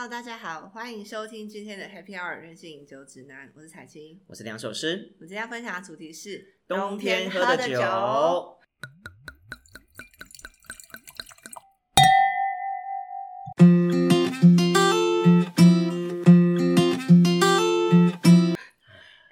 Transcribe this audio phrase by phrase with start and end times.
[0.00, 4.20] Hello，大家好，欢迎收听今天的 Happy Hour 任性饮酒指南，我是彩青。
[4.28, 7.80] 我是两首诗，我今天要分享的主题是冬天喝的酒。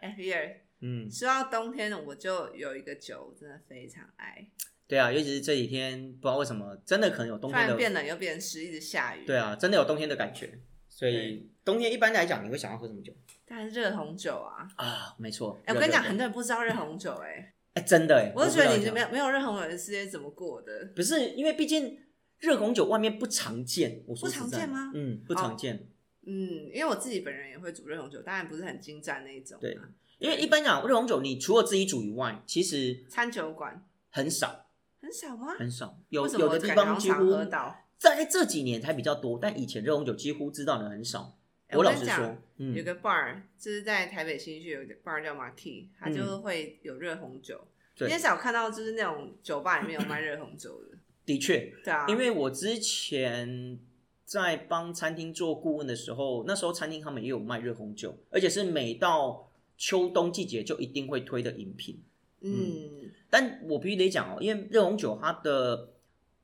[0.01, 4.49] 哎，Here，嗯，说到冬天呢，我就有一个酒真的非常爱，
[4.89, 9.27] 对啊，尤其是这几天，不知道为什么，真的可能有冬突天的，然变冷又变湿，一直下雨。
[9.27, 10.61] 对，啊，真的有冬天的感觉。
[10.89, 13.13] 所以冬天一般来讲，你会想要喝什么酒
[13.45, 14.67] 当然热红酒啊。
[14.77, 15.15] 啊？
[15.19, 20.93] 没错，哎，我跟你讲，热很多人不知道热红酒，哎，哎，真的哎，我就觉得你没有没有热红酒的世界怎么过的？
[20.95, 21.99] 不是因为毕竟
[22.39, 25.89] 热红酒外面不常见，我说不常见吗嗯，不常见。
[26.27, 29.61] 嗯，因为我自己本人也会煮热红酒，当然不是很精湛那一种啊。
[29.61, 29.77] 对
[30.19, 34.66] 因为一般讲热红酒，你除了自己煮以外，其实餐酒馆很少
[35.07, 35.55] 很少吗？
[35.55, 37.85] 很少，有有的地方几乎喝到？
[37.97, 41.39] 在这几年才比较多，但以前热红酒几乎知道的人很少。
[41.69, 47.69] 哎我老实说，嗯有，个 bar 就是在台北新区有一个 bar 叫 Marquee，它就会有热红酒。
[47.99, 50.99] 很少看到就是那种酒吧里面有卖热红酒的。
[51.25, 53.79] 的确，对啊，因为我之前
[54.25, 62.03] 在帮餐厅做顾问的时候，那时候餐厅他们也有卖热红酒，而且是每到秋冬季节就一定会推的饮品。
[62.43, 65.91] 嗯，但我必须得讲哦，因为热红酒它的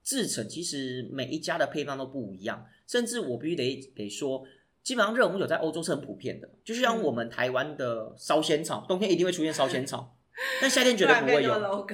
[0.02, 4.44] 制成其实每一家的配方都不一样，甚至我必须得得说，
[4.82, 10.16] 基本上热红酒在欧洲是很普遍的，就像嗯我们台湾的烧仙草，冬天一定会出现烧仙草，
[10.60, 11.86] 但夏天绝突对不会有。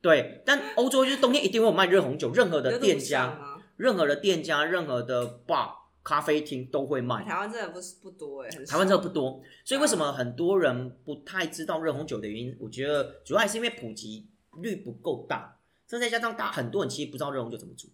[0.00, 3.48] 对，但欧洲就是冬天一定会有卖热红酒，任何的店家。
[3.78, 5.70] 任何的店家、任何的 bar、
[6.04, 7.24] 咖啡厅都会卖。
[7.24, 12.56] 台湾真的不是不多哎，台湾这个不多，所以为什么很多人不太知道热红酒的原因？
[12.60, 14.28] 我觉得主要还是因为普及
[14.60, 15.56] 率不够大，
[15.88, 17.88] 甚至再加上大很多人其实不知道热红酒怎么煮，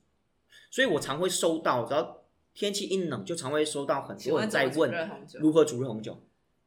[0.70, 2.22] 所以我常会收到，只要
[2.54, 4.92] 天气一冷，就常会收到很多人在问？
[5.40, 6.20] 如何煮热红酒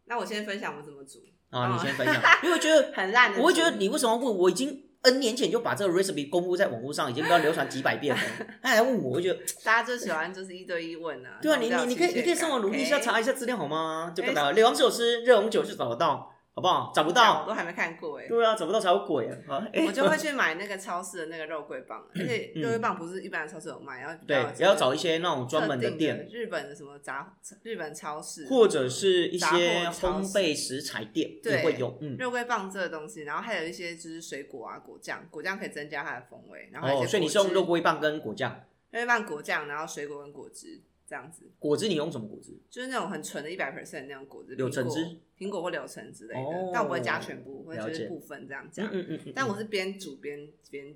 [0.06, 1.20] 那我先分享我怎么煮，
[1.50, 1.70] 啊。
[1.70, 3.34] 哦你先分享，因为我觉得 很烂。
[3.40, 4.38] 我会觉得你为什么问？
[4.38, 8.22] 我已经 N 年前就把这个 recipe 公布在网络上，已经不知道流传几百遍了，
[8.62, 9.46] 他还问我，我就觉得。
[9.64, 11.40] 大家最喜欢就是一对一问啊。
[11.42, 14.14] 对啊，你你你可以你可以上网努力一下查一下资料好吗？
[14.16, 16.92] 就哎看到刘洋首诗热红酒就找得到，好不好？
[16.94, 18.28] 找不我到，都还没看过哎。
[18.28, 19.68] 对啊，找不到才有鬼啊！
[19.88, 22.62] 我就会去买那个超市的那个肉桂棒， 而且嗯。
[22.62, 31.98] 肉桂棒不是一般的超市有卖，要对，也要找一些那种专门的店，日本的什么杂日本超市，或者是一些烘焙食材店对也会有。
[32.02, 38.52] 嗯，肉桂棒这个东西，然后还有一些就是水果啊果酱，果酱可以增加它的风味，然后所以你是用肉桂棒跟果酱，
[38.92, 42.58] 肉桂棒果酱，然后水果跟果汁这样子，果汁你用什么果汁？
[42.70, 48.86] 就是那种很纯的一百 percent 那种果汁，柳橙汁、苹果或柳橙之类的，哦但我不会加全部，我会了解就是部分这样加。
[48.86, 50.96] 嗯嗯嗯但我是边煮边边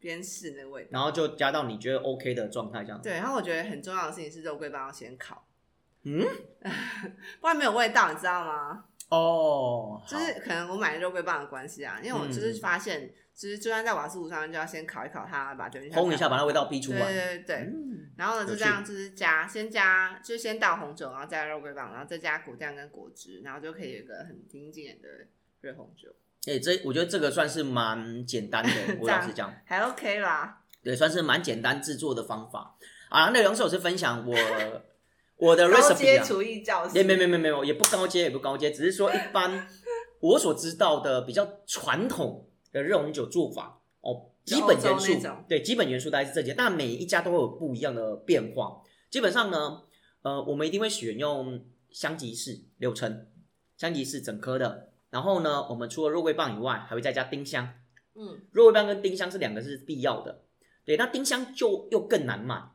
[0.00, 0.88] 边试那个味道。
[0.90, 3.00] 然后就加到你觉得 OK 的状态，这样。
[3.00, 5.46] 对，然后我觉得很重要的事情是肉桂棒要先烤，
[6.02, 6.26] 嗯，
[7.40, 8.86] 不然没有味道，你知道吗？
[9.10, 17.12] 哦，好就是可能我买肉桂棒的关系啊，因为我就是发现，其实就算在瓦斯炉上面，就要先烤一烤它，把酒精烘一下，把那味道逼出对来。
[17.12, 17.56] 对对对。
[17.56, 25.08] 嗯，然后呢，就这样，就是加，先加，就是先倒红酒，然后再加肉桂棒，然后再加果酱跟果汁，然后就可以有一个很经典的
[25.60, 26.08] 热红酒，
[26.46, 29.52] 哎，这我觉得这个算是蛮简单的， 我老实讲。
[29.64, 30.60] 还 OK 啦。
[30.82, 32.76] 对，算是蛮简单制作的方法
[33.08, 33.30] 啊。
[33.30, 34.36] 内容是我是分享我
[35.36, 39.66] 我的高 recipe 啊，阶厨艺教室，也没没没没有，也不高阶也不高阶，只是说一般
[40.20, 45.12] 我所知道的比较传统的热红酒做法哦，基本元素
[45.48, 48.82] 对基本元素大概是这些，但每一家都会有不一样的变化。
[49.10, 49.82] 基本上呢，
[50.22, 53.28] 呃，我们一定会选用香吉士柳橙，
[53.76, 54.88] 香吉士整颗的。
[55.10, 57.68] 然后呢，我们除了肉桂棒以外，还会再加丁香。
[58.14, 60.44] 嗯，肉桂棒跟丁香是两个是必要的。
[60.84, 62.70] 对，那丁香就又更难买，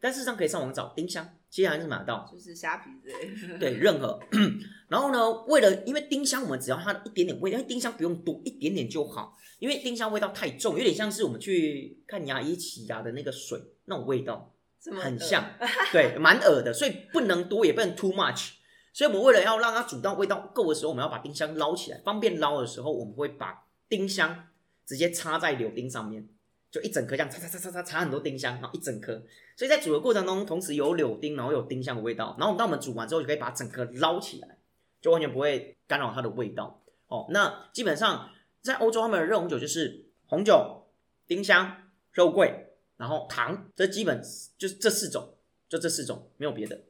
[0.00, 2.26] 但事实上可以上网找丁香，其实还是买得到。
[2.32, 3.08] 就是虾皮之
[3.48, 3.58] 类的。
[3.58, 4.18] 对，任何。
[4.88, 9.36] 然后呢，为了因为丁香，我们只要它的一点点味，因为丁香不用多，一点点就好。
[9.58, 14.54] 因为丁香味道太重，有点像是我们去看牙医洗牙的那个水那种味道，
[15.02, 15.44] 很像，
[15.92, 18.52] 对，蛮恶的，所以不能多，也不能 too much。
[18.92, 24.48] 所以我们为了要让它煮到味道够的时候，我们要把丁香捞起来，方便捞的时候，我们会把丁香
[24.86, 26.26] 直接插在柳丁上面，
[26.70, 29.20] 就一整颗这样插插插插插插很多丁香，然后一整颗。
[29.56, 34.58] 所以在煮的过程中，同时有柳丁，然后有丁香的味道，然后当我们煮完之后，就可以把整颗捞起来，
[35.00, 36.82] 就完全不会干扰它的味道。
[37.08, 38.30] 哦，那基本上
[38.62, 40.86] 在欧洲他们的热红酒就是红酒、
[41.26, 44.22] 丁香、肉桂，然后糖，这基本
[44.56, 45.34] 就是这四种，
[45.68, 46.80] 就这四种，没有别的。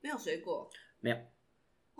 [0.00, 0.70] 没有水果，
[1.00, 1.16] 没有。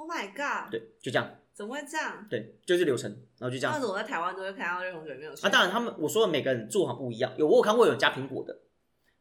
[0.00, 0.70] Oh my god！
[0.70, 2.26] 对，就这样，怎么会这样？
[2.30, 3.86] 对，就是流程，然后就这样那。
[3.86, 8.60] 我在台湾都会看到热红酒里面有水啊，当然他们我说的每个人做法不一样，有我有看过有加苹果的，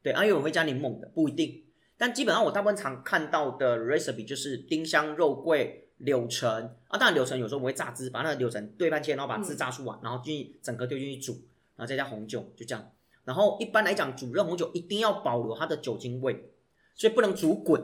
[0.02, 1.66] 对，啊有人会加柠檬的，不一定。
[1.98, 6.50] 但基本上我大部分常看到的 recipe 就是丁香、肉桂、柳橙
[6.88, 11.34] 啊，当然柳橙有时候我们会榨汁，把那个柳橙对半切，然后把汁榨出来，然后进整颗丢进去煮，
[11.76, 12.90] 然后再加红酒，就这样。
[13.26, 16.54] 然后一般来讲，煮热红酒一定要保留它的酒精味，
[16.96, 17.84] 所以不能煮滚，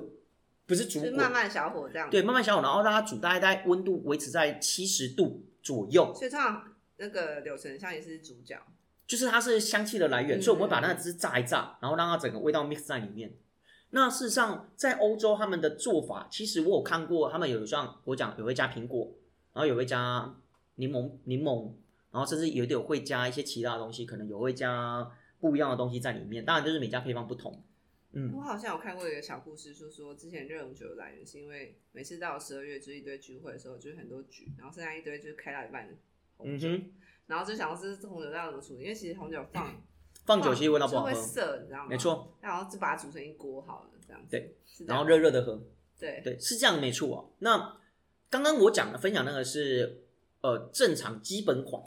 [0.65, 2.09] 不是煮滚，就是慢慢小火这样。
[2.09, 6.63] 对，慢慢小火，然后让它煮大概在温度维持在七十度左右，所以通常
[6.97, 8.57] 那个柳橙香也是主角。
[9.07, 13.31] 就是它是香气的来源，嗯所以我们会把那个汁榨一炸，然后让它整个味道 mix 在里面。
[13.91, 19.13] 那事实上，在欧洲他们的做法，其实我有看过，他们有像我讲，有会加苹果，
[19.53, 20.35] 然后有会加
[20.75, 21.71] 柠檬柠檬，
[22.09, 25.07] 然后甚至有的会加一些其他的东西，可能有会加
[25.39, 26.43] 不一样的东西在里面。
[26.43, 27.63] 当然，就是每家配方不同。
[28.15, 35.93] 嗯，我好像有看过一个小故事，就说之前热红酒的来源是因为每次到十二月就是一堆聚会的时候，就是很多局，然后剩下一堆就是开到一半的
[36.37, 36.91] 红酒，嗯哼，
[37.27, 39.83] 然后就想要这是红酒要怎么处理，因为其实红酒放
[40.25, 41.87] 放酒其实味道不就好喝，会涩，你知道吗？
[41.89, 42.35] 没，错。
[42.41, 44.31] 然后就把它煮成一锅好了，这样子。
[44.31, 45.61] 对，是然后热热的喝。
[45.99, 47.31] 对对，是这样没错、哦。
[47.39, 47.77] 那
[48.29, 50.03] 刚刚我讲的分享那个是
[50.41, 51.81] 呃正常基本款，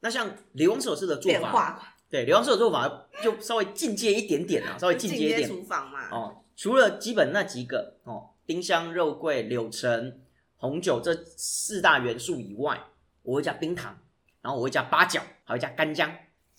[0.00, 6.10] 那像流王手式的做法，对流王手的做法就稍微进阶一点点啊，稍微进阶一点厨房嘛。
[6.10, 6.36] 哦。
[6.56, 10.20] 除了基本那几个哦，丁香、肉桂、柳橙、
[10.56, 12.78] 红酒这四大元素以外，
[13.22, 13.96] 我会加冰糖，
[14.42, 16.10] 然后我会加八角，还会加干姜。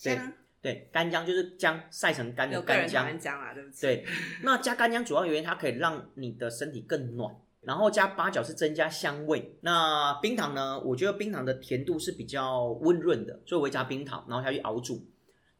[0.02, 3.82] 对香对，干姜就是姜晒成干的干姜人讨厌，姜啊，对不起。
[3.82, 4.06] 对，
[4.42, 9.56] 那加干姜主要原因它可以让你的身体更暖，然后加八角是增加香味。
[9.62, 10.80] 那冰糖呢？
[10.80, 15.06] 我觉得冰糖的甜度是比较温润的，所以我会加冰糖，然后下去熬煮。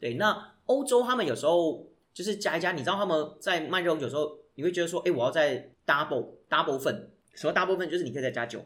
[0.02, 7.12] 对，那欧洲他们有时候就是加一加，你知道他们在卖酒的时候，你会觉得说，哎，我要再 double double 份。
[7.36, 7.90] 什么 double 份？
[7.90, 8.66] 就是你可以再加酒，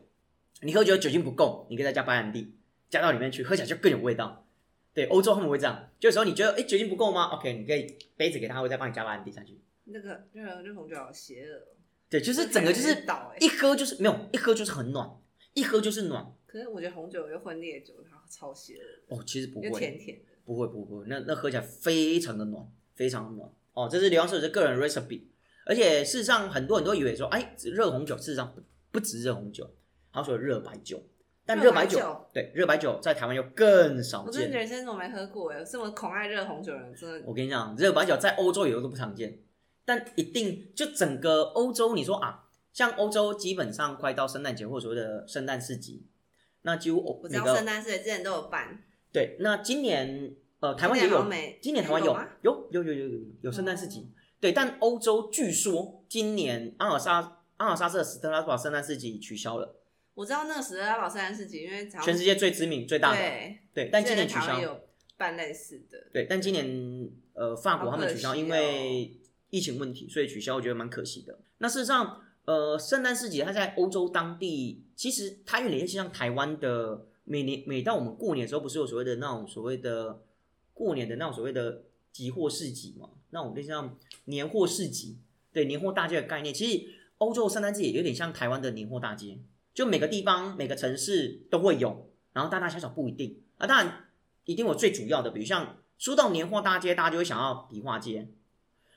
[0.61, 2.55] 你喝觉得酒精不够，你可以再加白兰地
[2.89, 4.47] 加到里面去，喝起来就更有味道。
[4.93, 9.59] 对，欧洲他们会这样，就有时候你觉得哎酒精不够吗？OK，你可以杯子给他，他会再帮你加白兰地上去。
[9.83, 11.67] 那个热热红酒好邪恶哦，
[12.09, 13.37] 对，就是整个就是倒哎。
[13.39, 15.07] 一喝就是没有，一喝就是很暖，
[15.53, 16.33] 一喝就是暖。
[16.47, 18.75] 可是我觉得红酒又混烈酒，它超邪
[19.09, 20.31] 恶，哦，其实不又会，甜甜的。
[20.45, 23.49] 不会，不会，不会，那那喝起来非常的暖，非常的暖。
[23.73, 25.23] 哦，这是刘洋手的个人 recipe，
[25.65, 28.61] 而且事实上很多人都以为说，哎，热红酒事实上不
[28.91, 29.69] 不止热红酒，
[30.11, 31.03] 还有说热白酒，
[31.45, 31.99] 但热白酒。
[31.99, 34.59] 酒，对热白酒在台湾又更少我真的见。
[34.59, 39.39] 人生都没喝过哎，这么恐爱热红酒的人真的我跟你讲，热白酒在欧洲也都不常见，
[39.83, 46.07] 但一定就整个欧洲，你说啊，像欧洲基本上快到圣诞节或所谓的圣诞市集，
[46.61, 48.84] 那几乎欧我知道圣诞节之前都有办，
[49.15, 51.25] 对，那今年呃台湾也有
[51.61, 52.27] 今年台湾有有吗？
[52.41, 59.77] 有有有有有有圣诞市集，对，但欧洲据说今年阿尔萨阿尔萨斯的斯特拉堡圣诞市集取消了，
[60.15, 63.17] 我知道那个史特拉堡圣诞市集，因为全世界最知名最大的，
[63.73, 64.81] 对，但今年取消，之前台湾有
[65.15, 69.17] 办类似的，对，但今年呃法国他们取消，因为
[69.49, 71.39] 疫情问题，所以取消，我觉得蛮可惜的。
[71.59, 80.21] 那事实上，呃，圣诞市集它在欧洲当地，其实它有点像台湾的，每年每到我们过年的时候，不是有所谓的那种所谓的
[80.73, 83.09] 过年的那种所谓的集货市集嘛？
[83.31, 85.19] 那我们就像年货市集，
[85.51, 86.87] 对年货大街的概念，其实
[87.17, 89.39] 欧洲的圣诞节也有点像台湾的年货大街，
[89.73, 94.05] 就每个地方每个城市都会有，然后大大小小不一定啊，当然
[94.45, 98.29] 一定有最主要的，比如像说到年货大街，大家就会想要迪化街。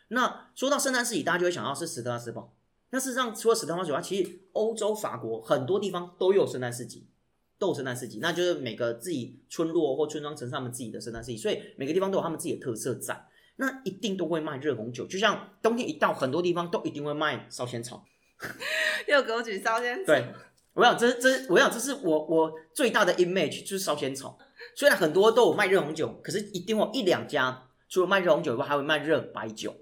[0.09, 2.55] 那说到圣诞市集，大家就会想到是斯特拉斯堡。
[2.91, 7.07] 那事实上，除了斯特拉斯堡，其实欧洲、法国很多地方都有圣诞市集，
[7.59, 8.19] 都有圣诞市集。
[8.21, 13.27] 那就是每个自己村落或村庄城市他们自己的圣诞市集，所以每个地方都有他们自己的特色在。
[13.57, 18.05] 那一定都会卖热红酒，就像冬天一到，很多地方都一定会卖烧仙草。
[19.09, 20.25] 又给我举烧仙草，对，
[20.75, 24.39] 我想这这，我想这是我我最大的 image 就是烧仙草。
[24.77, 29.75] 虽然很多都有卖热红酒，可是一定会有一两家除了卖热红酒以外，还会卖热白酒。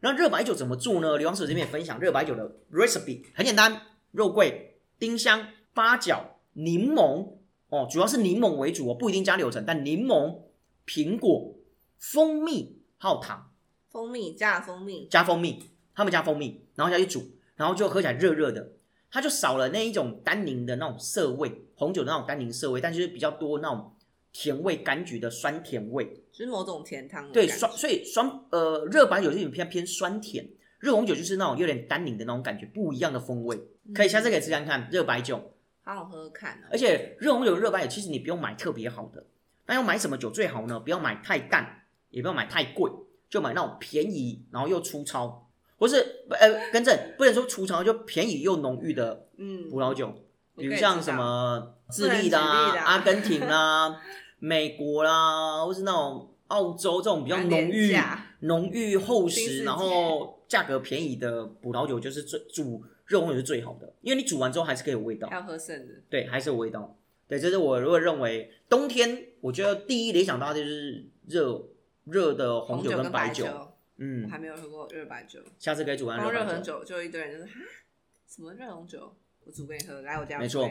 [0.00, 1.18] 那热白酒怎么做呢？
[1.18, 3.82] 刘王手这边也分享热白酒的 recipe，很简单：
[4.12, 7.34] 肉桂、丁香、八角、柠檬
[7.68, 10.40] 哦，主要是柠檬为主哦，不一定加柳橙，但柠檬、
[10.86, 11.54] 苹果、
[11.98, 13.52] 蜂蜜还有糖。
[13.90, 15.62] 蜂蜜加蜂蜜，加蜂蜜，
[15.94, 17.22] 他们加蜂蜜，然后下去煮，
[17.54, 18.72] 然后就喝起来热热的，
[19.10, 23.94] 它就少了那一种单宁的那种涩味，红酒的那种单宁涩味，但是比较多那种
[24.32, 26.24] 甜味柑橘的酸甜味。
[26.32, 30.44] 就是某种甜汤对，酸，所以酸呃热白酒有点偏偏酸甜，
[30.80, 33.56] 热红酒就是那种有点单宁的那种感觉，不一样的风味。
[33.94, 35.53] 可以下次可以试看看热白酒，
[35.84, 36.68] 好好喝喝看哦。
[36.72, 39.24] 而且热红酒、热白酒其实你不用买特别好的，
[39.66, 40.80] 那要买什么酒最好呢？
[40.80, 42.90] 不要买太淡，也不要买太贵，
[43.28, 45.48] 就买那种便宜然后又粗糙，
[45.78, 50.14] 不是呃更正，不能说粗糙，就便宜又浓郁的嗯，葡萄酒，
[50.56, 54.00] 比如像什么智利的、阿根廷啦、
[54.38, 57.96] 美国啦，或是那种澳洲这种比较浓郁
[58.40, 66.96] 浓郁厚实，然后价格便宜的葡萄酒就是最煮热红酒是最好的，因为你煮完之后还是可以有味道还，要喝剩的，对，还是有味道。
[67.26, 71.62] 对，这是我如果认为冬天，我觉得第一联想到的就是热
[72.04, 73.46] 热的红酒酒跟白酒，
[73.96, 76.54] 嗯我，还没有喝过热白酒，下次可以煮完光热热白酒。
[76.54, 77.50] 红酒就一堆人就是哈
[78.26, 80.68] 什么热红酒，我煮给你喝，来我家没错。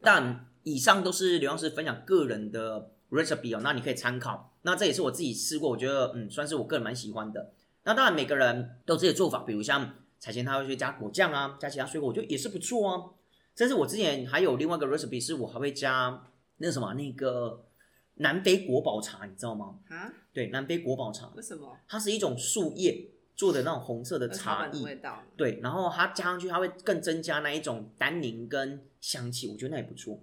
[0.00, 4.56] 但以上都是刘老师分享个人的 recipe 哦，那你可以参考。
[4.62, 7.52] 那这也是我自己试过，我觉得嗯，算是我个人蛮喜欢的。
[7.84, 13.10] 那当然每个人都有自己的做法，比如像彩贤他会去加果酱啊，加其他水果，我觉得也是不错啊。
[13.56, 17.66] 甚至我之前还有另外一个 recipe 是我还会加那个什么那个
[18.14, 19.78] 南非国宝茶，你知道吗？
[19.88, 20.12] 啊？
[20.32, 21.76] 对，南非国宝茶，为什么？
[21.88, 25.22] 它是一种树叶做的那种红色的茶艺味，道。
[25.36, 30.20] 对，然后它加上去，它会更增加那一种单宁跟香气，我觉得那也不错。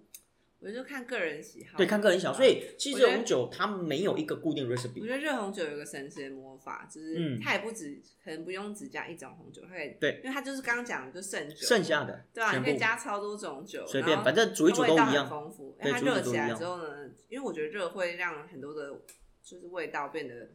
[0.59, 1.77] 我就看个人喜好。
[1.77, 5.01] 对，看个人喜好，所以其实红酒它没有一个固定 recipe。
[5.01, 15.29] 我觉得热红酒有一个神奇的魔法，就是嗯它也不止，可能不用只加一种红酒，它可以对因为它就是刚刚讲的就剩酒，剩下的对啊，你可以加超多种酒，随便，反正煮一煮它味道很都一样。
[15.29, 15.77] 丰富。
[15.79, 19.01] 对因为它热起来之后呢，因为我觉得热会让很多的，
[19.43, 20.49] 就是味道变得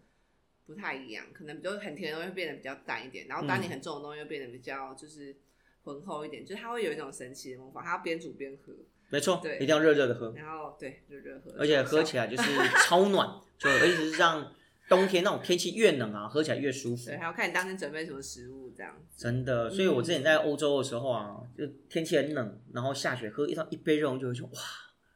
[0.66, 5.36] 不太一样，可能比较很甜的东西会变得比较淡一点，然后当你嗯很重的东西又变得比较就是
[5.82, 8.72] 浑厚一点，就是它会有一种神奇的魔法，它要边煮边喝，
[9.10, 12.42] 没错，对一定要热热的喝，然后对热热喝，而且喝起来就是
[12.86, 14.54] 超暖，就而且是让
[14.88, 17.16] 冬天那种天气越冷啊，喝起来越舒服对，。
[17.16, 19.22] 还要看你当天准备什么食物这样子。
[19.22, 24.52] 真的，所以我之前在欧洲的时候啊，就天气很冷，然后下雪喝一一杯热红酒，就哇，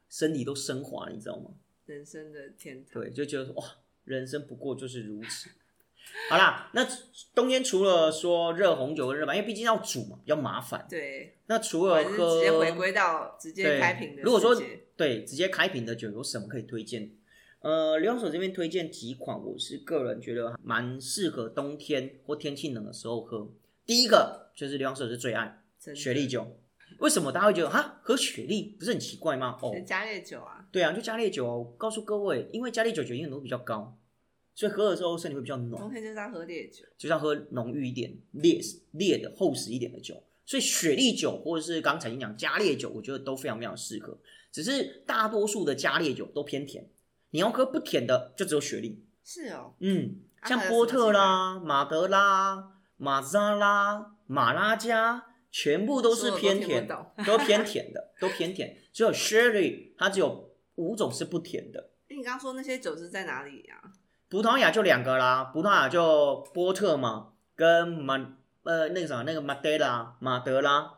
[0.08, 1.50] 身体都升华了，你知道吗？
[1.86, 3.02] 人生的天堂。
[3.02, 3.64] 对，就觉得说哇，
[4.04, 5.50] 人生不过就是如此。
[6.30, 6.86] 好啦，那
[7.34, 10.86] 冬天除了说热红酒跟热白，因为毕竟要煮嘛，比较麻烦。
[10.88, 14.22] 对，那除了喝，直接回归到直接对开瓶的。
[14.22, 14.54] 如果说
[14.96, 17.10] 对直接开瓶的酒有什么可以推荐？
[17.60, 23.50] 呃，刘洋手这边推荐几款，我是个人觉得蛮适合冬天或天气冷的时候喝。
[23.86, 25.62] 第一个就是刘洋手是最爱
[25.94, 26.46] 雪莉酒，
[26.98, 29.58] 为什么大家会觉得哈喝雪莉不是很奇怪吗？
[29.62, 31.74] 哦，加烈酒啊，对啊，就加烈酒哦。
[31.76, 33.96] 告诉各位，因为加烈酒酒精浓度比较高，
[34.54, 35.90] 所以喝的时候身体会比较暖冬。
[35.90, 36.84] 天就是要喝烈酒。
[36.96, 38.60] 就是要喝浓郁一点、烈
[38.92, 40.22] 烈的、厚实一点的酒。
[40.46, 44.18] 所以雪莉酒或者是刚才你讲加烈酒，我觉得都非常非常适合。
[44.52, 46.88] 只是大多数的加烈酒都偏甜，
[47.30, 49.04] 你要喝不甜的就只有雪莉。
[49.24, 56.86] 是哦，嗯，像波特啦、马德拉、马扎拉、马拉加，全部都是偏甜，
[57.26, 58.76] 都偏甜的，都偏甜。
[58.92, 61.92] 只有 Sherry 它只有五种是不甜的。
[62.08, 63.82] 哎，你刚刚说那些酒是在哪里呀？
[64.34, 68.16] 葡萄牙就两个啦，葡萄牙就波特嘛，跟马
[68.64, 70.92] 呃那个什么那个马德拉马德拉，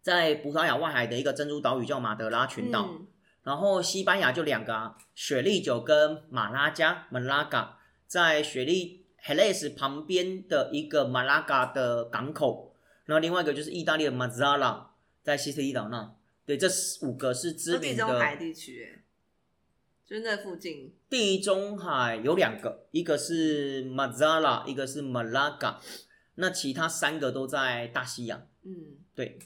[0.00, 2.86] 在葡萄牙外海的一个珍珠岛屿叫马德拉群岛。
[2.88, 3.08] 嗯
[3.42, 12.72] 然后西班牙就两个啊，雪莉酒跟马拉加马拉嘎，在雪莉 Hellas 旁边的一个马拉嘎的港口。
[13.04, 14.92] 然后另外一个就是意大利的马扎拉，
[15.24, 16.14] 在西西里岛那。
[16.46, 16.68] 对，这
[17.02, 18.40] 五个是知名中海的。
[18.40, 19.03] 地区，哎，
[20.06, 20.94] 就是那附近。
[21.08, 25.76] 地中海有两个，一个是 Mazala，，一个是 Malaga，。
[26.36, 28.46] 那其他三个都在大西洋。
[28.62, 29.38] 嗯，对，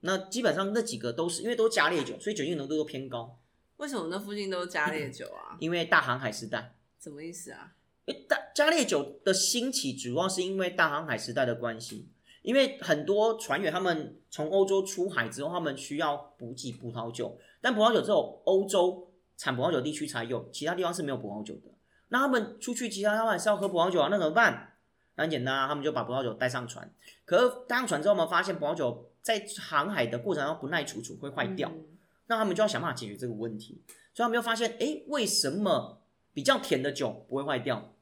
[0.00, 3.38] 那基本上那几个都是因为都加烈酒，所以酒精浓度都偏高。
[3.76, 5.56] 为什么那附近都加烈酒啊？
[5.60, 7.74] 因为大航海时代，什么意思啊？
[8.06, 12.08] 因为大加烈酒的兴起主要是因为大航海时代的关系。
[12.42, 19.10] 因为很多船员他们从欧洲出海之后，他们需要补给葡萄酒，但葡萄酒只有欧洲
[19.44, 21.70] 产葡萄酒地区才有，其他地方是没有葡萄酒的。
[22.08, 24.72] 那他们出去其他地方也是要喝葡萄酒啊，那怎么办？
[25.16, 26.90] 那很简单啊，他们就把葡萄酒带上船。
[27.26, 31.68] 可是带上船之后，我们发现葡萄酒在航海的过程中不耐储存，会坏掉。
[31.68, 31.84] 嗯
[32.26, 33.82] 那他们就要想办法解决这个问题。
[34.14, 36.00] 所以他们就发现，哎，为什么
[36.32, 37.92] 比较甜的酒不会坏掉？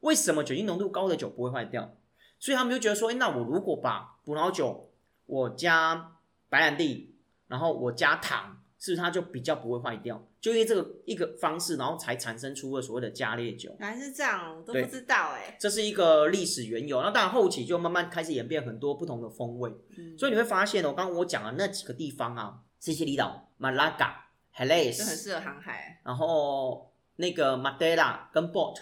[0.00, 1.94] 为什么酒精浓度高的酒不会坏掉？
[2.38, 4.90] 所以他们就觉得说，诶那我如果把葡萄酒
[5.26, 6.16] 我加
[6.48, 7.14] 白兰地，
[7.48, 10.26] 然后我加糖，是不是它就比较不会坏掉？
[10.46, 13.74] 就因为这个一个方式，然后才产生出了所谓的加烈酒。
[13.80, 15.56] 原来是这样，我都不知道哎。
[15.58, 19.68] 这是一个历史缘由，那当然后期就慢慢开始演变很多不同的风味。
[19.98, 26.00] 嗯所以你会发现哦，刚刚我讲的那几个地方啊，西西里岛、马拉嘎、就很适合航海。
[26.04, 28.76] 然后那个 Madeira 跟 Port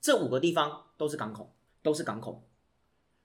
[0.00, 2.46] 这五个地方都是港口，都是港口，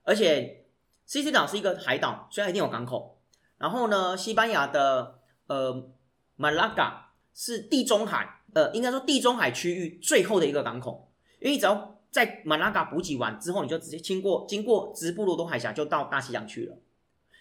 [0.01, 0.65] 而且
[1.05, 3.21] 西西里岛是一个海岛，所以一定有港口。
[3.59, 5.91] 然后呢，西班牙的呃
[6.37, 7.02] 马拉嘎
[7.35, 16.77] 是地中海，呃，应该说地中海区域最后的一个港口，因为你只要在马拉嘎补给完之后，你就直接经过经过直布罗多海峡就到大西洋去了。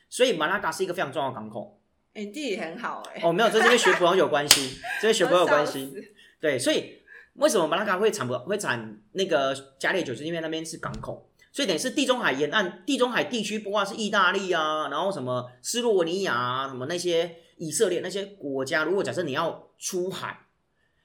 [0.08, 1.78] 所以马拉嘎是一个非常重要的港口。
[2.14, 3.20] 哎，你地理很好哎。
[3.22, 5.92] 哦，没有，这是因为学葡萄酒关系，这跟学葡萄酒关系。
[6.40, 6.98] 对，所以
[7.34, 10.14] 为什么马拉嘎会产不会产那个加烈酒？
[10.14, 20.46] 是因为那边是港口，所以等于是地中海沿岸、地中海地区，不管是意大利啊，然后什么斯洛文尼亚啊，什么那些以色列那些国家，如果假设你要出海，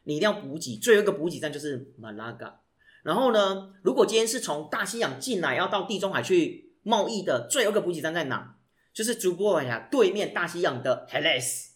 [0.04, 2.62] 你一定要补给，最后一个补给站就是马拉嘎。
[3.04, 8.56] 然后呢，如果今天是从大西洋进来要到地中海去贸易的，最后一个补给站在哪？
[8.94, 11.68] 就是直布罗峡对面大西洋的 Hellas。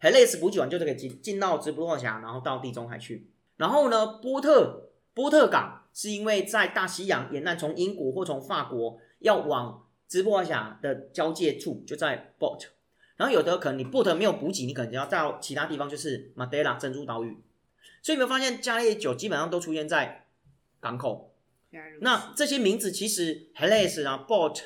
[0.00, 3.30] Hellas 补给完就这个进进到直布罗峡，然后到地中海去。
[3.56, 12.66] 然后呢，波特波特港是因为在大西洋沿岸，从英国或从法国要往直布罗峡的交界处就在 Bot。
[13.18, 17.36] 然后有的可能你 boot 没有补给，你可能要到其他地方，就是 Madeira 珍珠岛屿。
[18.00, 20.24] 所以有没有发现加烈酒基本上都出现在
[20.80, 21.34] 港口？
[22.00, 24.60] 那这些名字其实 Hellas 啊 Port，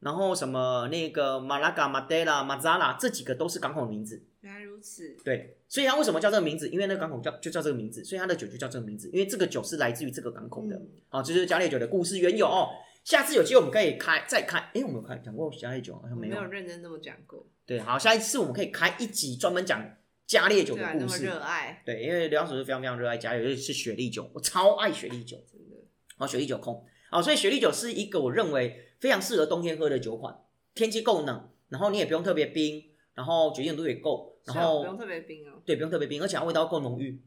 [0.00, 4.24] 然后什么那个马拉嘎、马德拉、马扎拉这几个都是港口的名字。
[4.40, 6.68] 原来如此，对，所以它为什么叫这个名字？
[6.70, 9.08] 因为那个港口叫就叫这个名字，所以它的酒就叫这个名字。
[9.12, 10.74] 因为这个酒是来自于这个港口的。
[10.74, 12.70] 嗯好，这就是加烈酒的故事缘由哦。
[13.04, 16.50] 下次有机会我们可以开再开，诶，我们有开讲过加烈酒好像没有我没有。
[16.52, 19.84] 认真那么讲过，对，好，下一次我们可以开一集专门讲
[20.26, 21.24] 加烈酒的故事。
[21.24, 25.36] 热爱，对，因为刘老师是非常非常热爱加烈，尤其是雪莉酒，我超爱雪莉酒。
[25.50, 25.76] 真的，
[26.16, 26.84] 好，雪莉酒控。
[27.10, 30.34] 哦，所以雪莉酒是一个我认为非常适合冬天喝的酒款，
[30.74, 32.82] 天气够冷，然后你也不用特别冰，
[33.14, 37.20] 然后酒精度也够，然后不用特别冰哦，对，不用特别冰，而且它味道够浓郁，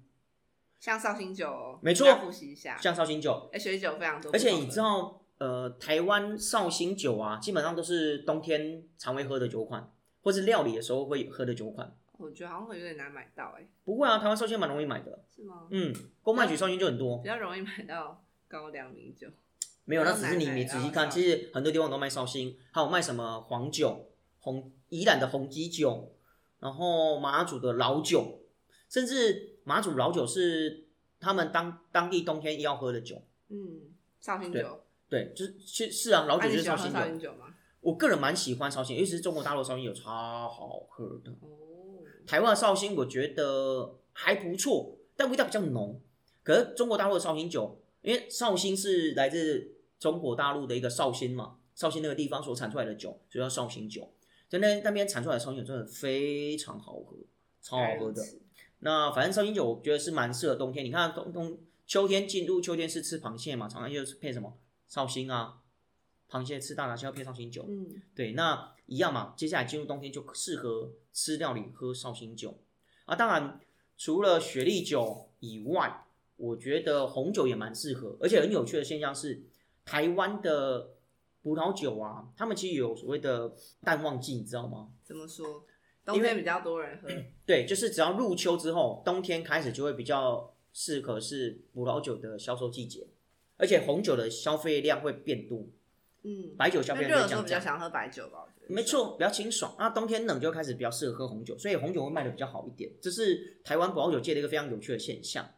[0.79, 3.47] 像绍兴酒哦，没错复习一下，像绍兴酒。
[3.53, 11.95] 哎，雪莉酒非常多，而且你知，道，呃，台湾绍兴酒啊，基本上都是冬天常会喝的酒款，或是料理的时候会喝的酒款。
[12.17, 15.67] 我觉得好像会有点难买到，哎，不会啊，台湾绍兴蛮容易买的，是吗？
[15.69, 17.27] 嗯，公卖局绍兴就很多比。
[17.27, 19.27] 较容易买到高粱米酒，
[19.83, 26.15] 没有，那只是你你仔细看，其实很多地方都卖绍兴，还有卖什么黄酒、红宜兰的红基酒，
[26.59, 28.39] 然后马祖的老酒，
[28.87, 30.87] 甚至马祖老酒是
[31.19, 33.21] 他们当当地冬天要喝的酒。
[33.49, 34.84] 嗯，绍兴酒，
[35.15, 37.29] 对，就是是是啊，老酒就是绍兴酒。
[37.29, 37.55] 酒吗？
[37.79, 40.09] 我个人蛮喜欢绍兴，尤其是中国大陆绍兴酒超
[40.49, 41.31] 好喝的。
[41.41, 46.01] 哦，台湾的绍兴我觉得还不错，但味道比较浓。
[46.43, 54.11] 可是中国大陆的绍兴酒，因为绍兴是来自中国大陆的一个绍兴嘛，绍兴那个地方所产出来的酒，所以叫绍兴酒。
[54.49, 57.15] 在那那边产出来的绍兴酒真的非常好喝，
[57.61, 58.21] 超好喝的。
[58.79, 60.83] 那反正绍兴酒我觉得是蛮适合冬天。
[60.83, 65.61] 你看冬冬秋天进入秋天是吃螃蟹嘛，常常就是配什么绍兴啊，
[66.29, 67.65] 螃蟹吃大闸蟹要配绍兴酒。
[67.67, 69.33] 嗯，对，那一样嘛。
[69.35, 72.59] 接下来进入冬天就适合吃料理喝绍兴酒
[73.05, 73.15] 啊。
[73.15, 73.59] 当然，
[73.97, 76.05] 除了雪莉酒以外，
[76.37, 78.17] 我觉得红酒也蛮适合。
[78.19, 79.43] 而且很有趣的现象是，
[79.85, 80.95] 台湾的
[81.41, 84.91] 葡萄酒啊，他们其实有所谓的淡旺季，你知道吗？
[85.03, 85.65] 怎么说？
[86.03, 87.07] 冬天比较多人喝，
[87.47, 93.07] 对，就是只要入秋之后，冬天开始就会比较适合是葡萄酒的销售季节，
[93.57, 95.65] 而且红酒的消费量会变多，
[96.23, 97.59] 嗯，白酒消那费量比较。
[97.59, 98.73] 想喝白酒吧，我觉得。
[98.73, 99.75] 没错，比较清爽。
[99.79, 105.49] 那冬天冷就开始比较适合喝红酒，所以红酒会卖的比较好一点，这是台湾葡萄酒界的一个非常有趣的现象。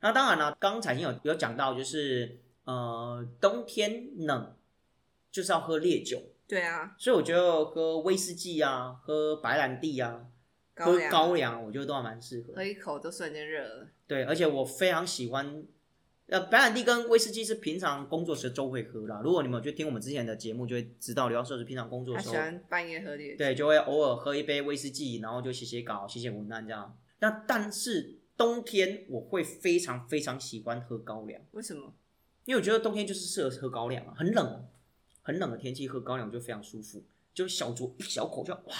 [0.00, 4.56] 那当然了，刚才已经有有讲到，就是呃冬天冷
[5.30, 10.26] 就是要喝烈酒，对啊，所以我觉得喝威士忌啊，喝白兰地啊，
[10.76, 12.64] 喝高粱高粱，我觉得都还蛮适合喝。
[12.64, 13.88] 一口就瞬间热了。
[14.06, 15.64] 对，而且我非常喜欢。
[16.26, 19.20] 呃，白兰地跟威士忌是平常工作时都会喝啦。
[19.22, 26.96] 如果你们有去听我们之前的节目，就会知道刘教授是平常工作的时候喜欢半夜喝烈酒，对，就会偶尔喝一杯威士忌，然后就写写稿、写写文案这样。
[27.18, 31.92] 那但是冬天我会非常非常喜欢喝高粱，为什么？
[32.46, 34.64] 因为我觉得冬天就是适合喝高粱啊，很冷哦，
[35.22, 38.74] 很冷的天气喝高粱就非常舒服，就小酌一小口就哇，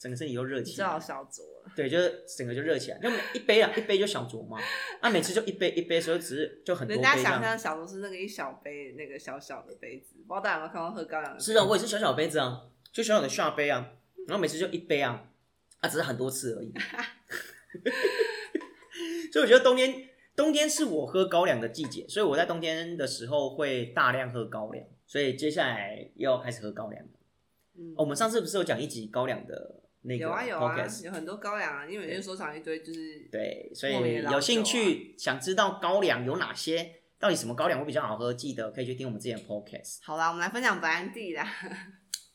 [0.00, 0.76] 整个身体都热你起来。
[0.76, 1.70] 最好小酌了。
[1.76, 4.58] 对，就是整个就热起来，就每一杯啊，一杯就小酌嘛。
[5.02, 7.22] 那、每次就一杯一杯，所以只是就很多人杯这样。
[7.22, 11.38] 家想象小酌是那个一小杯那个小小的杯子，不知道大家有没有看过喝高粱的？
[11.38, 13.92] 是啊，我也是小小杯子啊，就小小的下杯啊，
[14.26, 15.28] 然后每次就一杯啊，
[15.80, 16.72] 啊，只是很多次而已。
[19.32, 24.84] 所以我觉得冬天，冬天是我喝高粱的季节，所以我在冬天的时候会大量喝高粱。
[25.06, 27.10] 所以接下来又要开始喝高粱了。
[27.76, 39.98] 嗯哦我们上次不是有讲一集高粱的那个有啊有啊 podcast？，有很多高粱啊，因为每天收藏一堆就是对，所以有兴趣想知道高粱有哪些，到底什么高粱会比较好喝，记得可以去听我们之前的 podcast。
[40.02, 41.46] 好啦，我们来分享白兰地啦。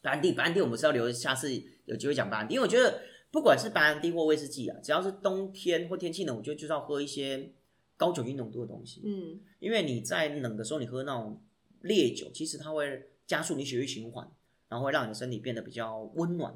[0.02, 1.52] 白兰地，白兰地我们是要留下次
[1.86, 3.02] 有机会讲白兰地，因为我觉得
[3.32, 7.52] 不管是白兰地或威士忌啊，只要是冬天或天气冷，我觉得就是要喝一些
[7.98, 11.42] 高酒精浓度的东西，嗯，因为你在冷的时候你喝那种
[11.82, 14.30] 烈酒，其实它会加速你血液循环，
[14.70, 16.54] 然后会让你的身体变得比较温暖。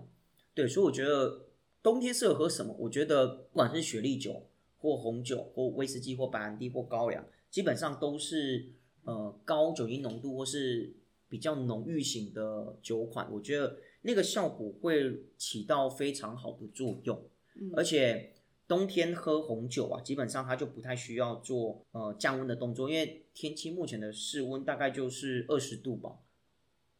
[0.53, 1.47] 对，所以我觉得
[1.81, 2.75] 冬天适合喝什么？
[2.79, 8.69] 我觉得不管是雪莉酒或红酒或威士忌或白兰地或高粱，基本上都是
[9.03, 10.93] 呃高酒精浓度或是
[11.27, 17.21] 比较浓郁型的酒款，我觉得那个效果会起到非常好的作用，
[17.55, 18.33] 嗯而且。
[18.69, 26.19] 冬天喝红酒啊，基本上它就不太需要做呃降温的动作，因为天气目前的室温大概就是二十度吧，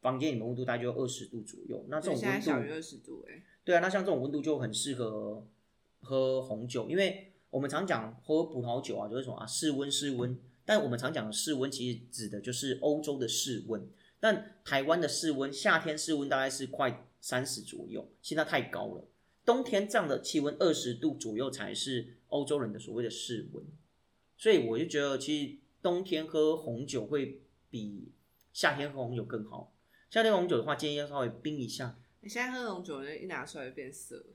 [0.02, 1.86] 房间里面温度大概就二十度左右。
[1.90, 5.46] 那这对种温度小于二十度哎、对啊，那像这种温度就很适合
[6.02, 10.38] 喝红酒，因为我们常讲喝葡萄酒啊，就是什么啊，室温室温。
[10.66, 13.90] 但我们常讲的室温，其实指的就是欧洲的室温。
[14.20, 19.08] 但台湾的室温，夏天室温大概是快三十左右，现在太高了。
[19.44, 23.66] 冬天这样的气温二十度左右才是欧洲人的所谓的室温。
[24.38, 28.12] 所以我就觉得，其实冬天喝红酒会比
[28.54, 29.74] 夏天喝红酒更好。
[30.10, 34.26] 夏天红酒的话，建议要稍微冰一下，你现在喝红酒，一拿出来就变色。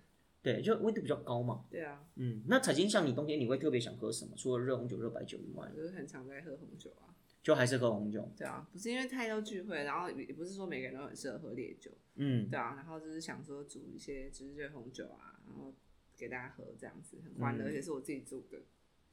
[0.41, 1.65] 对，就温度比较高嘛。
[1.71, 4.37] 对啊，嗯，那彩金像你冬天你会特别想喝什么？
[4.37, 7.15] 除了热红酒、热白酒以外，就是很常在喝红酒啊。
[7.43, 8.31] 就还是喝红酒。
[8.37, 15.75] 对啊，不是因为太多聚会，然后也不是说每个人都很适合喝烈酒，嗯，对啊，然后就是想说煮一些就是热红酒啊，然后
[16.17, 17.67] 给大家喝这样子，很欢乐，嗯。
[17.67, 18.59] 而且是我自己煮的，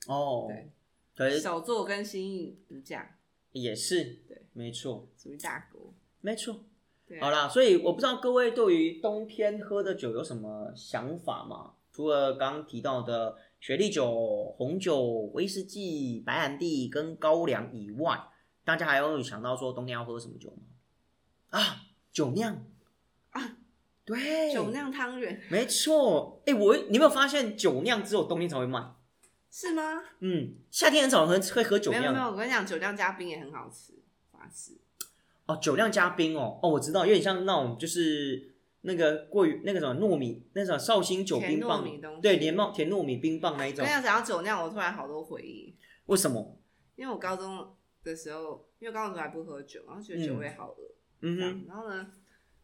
[0.07, 0.69] 哦，对，
[1.15, 3.17] 可是手做跟心意无价，
[3.51, 5.93] 也是，对，没错，属于大国。
[6.21, 6.63] 没错。
[7.19, 11.73] 好啦，所以我不知道各位对于冬天喝的酒有什么想法吗？
[11.91, 15.03] 除了刚刚提到的雪莉酒、红酒、
[15.33, 18.17] 威士忌、白兰地跟高粱以外，
[18.63, 20.63] 大家还有想到说冬天要喝什么酒吗？
[21.49, 22.65] 啊，酒酿
[23.31, 23.57] 啊，
[24.05, 26.41] 对，酒酿汤圆没错。
[26.45, 28.81] 哎、我你有没有发现酒酿只有冬天才会卖？
[29.51, 30.01] 是吗？
[30.21, 33.95] 嗯，夏天很少人会喝酒酿没有没有，我跟你讲，酒酿加冰也很好吃，
[34.31, 34.77] 法式。
[35.51, 41.85] 哦，酒酿加冰哦，哦，我知道，有点像那种就是那个过于那个什么糯米，那种绍兴酒冰棒
[42.21, 43.89] 对，连帽甜糯米冰棒那一种跟你。
[43.89, 46.57] 讲，讲到酒酿，我突然好多回忆，为什么？
[46.95, 52.11] 因为我高中的时候，因为高中的时候还不喝酒，然后觉得酒味好恶，嗯哼，然后呢，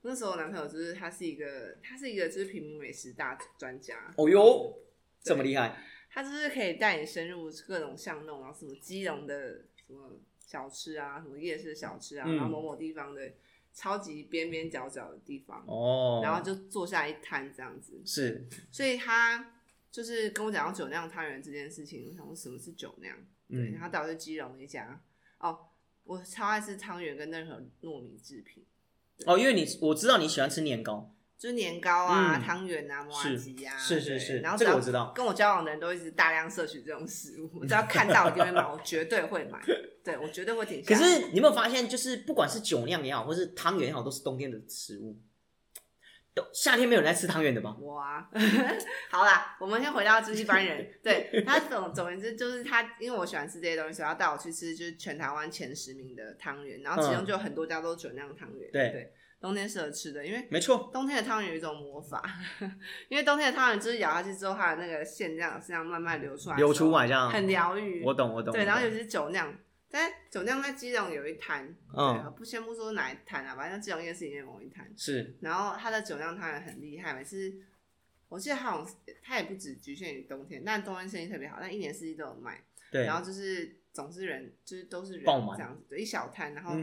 [0.02, 4.78] 那时候我男朋友就是他是一个，他是一个就是平民美食大专家，哦哟，
[5.22, 5.76] 这么厉害，
[6.12, 13.34] 他就是可以带你深入各种巷弄，然后什么基隆的什么小吃啊，什么夜市小吃啊，嗯然后某某地方的
[13.74, 19.54] 超级边边角角的地方，哦，然后就坐下一摊这样子，是，所以他
[19.92, 23.16] 就是跟我讲到酒酿汤圆这件事情，我想说什么是酒酿？
[23.50, 25.00] 对，嗯，他导致基隆一家
[25.40, 25.68] 哦，
[26.06, 28.66] 我超爱吃汤圆跟任何糯米制品，
[29.26, 32.42] 哦，因为你我知道你喜欢吃年糕，就是年糕啊、嗯。
[32.42, 33.38] 汤圆啊、麻是。
[33.38, 35.12] 吉啊，是是是然后这个要我知道。
[35.16, 39.60] 跟我交往的人都一直大量摄取这种食物，我只要看到我一定会买， 我绝对会买，
[40.04, 41.10] 对我绝对会停下可来。
[41.10, 41.28] 是。
[41.30, 45.22] 你有没有发现，就是不管是酒酿也好，或是汤圆也好，都是冬天的食物。
[46.34, 47.76] 都夏天没有人在吃汤圆的吧？
[47.80, 48.30] 我啊，
[49.10, 57.26] 好啦，我们先回到就是一般人，对他总总而言之就是他，因为我喜欢吃这些东西，所以他带我去吃就是全台湾前十名的汤圆，然后其中嗯。
[57.26, 58.90] 就有很多家都是酒酿汤圆，对。
[58.92, 62.24] 对，冬天适合吃的，因为没错，冬天的汤圆有一种魔法，
[63.10, 68.04] 因为冬天的汤圆就是咬下去之后，它的那个馅这样这样慢慢流出来流出来这样，很疗愈。
[68.04, 68.54] 我懂我懂。
[68.54, 69.54] 对，然后尤其是酒酿，
[69.92, 71.64] 但酒酿在基隆有一摊，
[71.96, 77.54] 嗯对，不先不说哪一摊啊，反正基隆夜市里面某一摊，是然后它的酒酿汤圆很厉害，每次
[78.30, 82.64] 我记得它好像它也不只局限于冬天，但冬天生意特别好，但一年四季都有卖。
[82.90, 86.74] 对，然后就是总是人，就是都是人这样子，对，一小摊，然后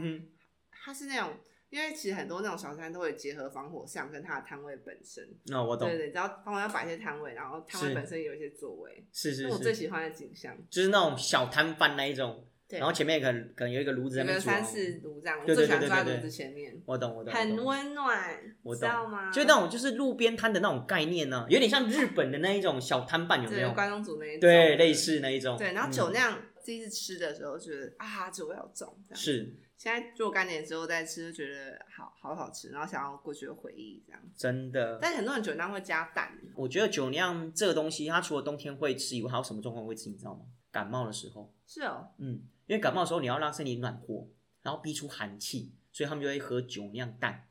[0.71, 1.35] 它是那种，
[1.75, 5.89] 因为其实很多那种小摊都会结合防火巷跟它的摊位本身，那我懂。
[5.89, 10.55] 对，对，然后防火巷摆一些摊位，然后摊位本身有一些座位，是是是我最，喜欢的景象。
[10.69, 19.29] 就是那种小摊贩那一种，对，然后前面可能可能有一个炉子在那边三四炉这样，我对最喜欢坐在炉子前面，我懂我懂，很温暖，我知道吗？
[19.29, 23.67] 就那种就是路边摊的那种概念呢、有点像日本的那一种小摊贩，有没有？
[23.67, 25.57] 对关东煮那一种，对，类似那一种。
[25.57, 25.91] 对，然后嗯。
[25.91, 34.21] 酒酿第一次吃的时候，觉得啊酒味好重，是现在若干年之后再吃，就觉得好好好吃，然后想要过去的回忆这样。
[34.35, 34.97] 真的。
[35.01, 40.09] 但很多人酒酿会加蛋，我觉得酒酿这个东西，它除了冬天会吃以外，还有什么状况会吃？
[40.09, 40.45] 你知道吗？
[40.71, 44.27] 感冒的时候，是哦，嗯，因为感冒的时候你要让身体暖和，
[44.61, 47.47] 然后逼出寒气，所以他们就会喝酒酿蛋。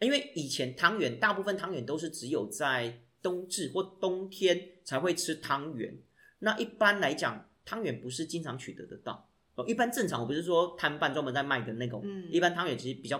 [0.00, 5.96] 因为以前汤圆，大部分汤圆都是只有在冬至或冬天才会吃汤圆。
[6.40, 9.30] 那一般来讲，汤圆不是经常取得得到。
[9.54, 13.18] 哦，一般正常，我不是说摊贩专门在卖的那种，嗯一般汤圆其实比较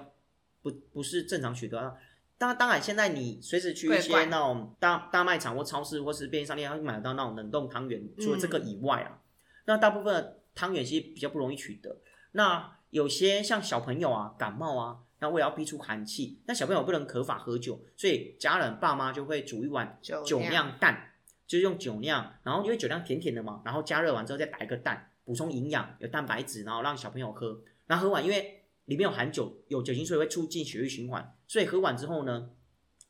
[0.62, 1.96] 不不是正常取得到。
[2.36, 8.02] 当当然，现在你随时去一些那种大大卖场或超市或是便利商店，它会买得到那种冷冻汤圆。
[8.18, 9.22] 除了这个以外啊，
[9.66, 11.96] 那大部分的汤圆其实比较不容易取得。
[12.32, 21.12] 那有些像小朋友啊感冒啊，那为了要逼出寒气，那小朋友不能合法喝酒，所以家人爸妈就会煮一碗酒酒酿蛋，
[21.46, 27.60] 就是用酒酿，然后因为酒酿甜甜的嘛，然后加热完之后再打一个蛋，补充营养，有蛋白质，然后让小朋友喝。
[27.86, 31.34] 然后喝完，因为里面有含酒，有酒精，所以会促进血液循环。
[31.46, 32.50] 所以喝完之后呢，